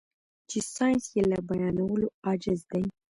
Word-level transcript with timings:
چې 0.49 0.57
ساينس 0.75 1.05
يې 1.17 1.23
له 1.31 1.37
بيانولو 1.49 2.07
عاجز 2.25 2.61
دی. 2.71 2.83